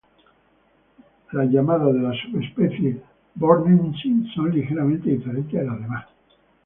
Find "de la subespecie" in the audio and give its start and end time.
1.93-3.03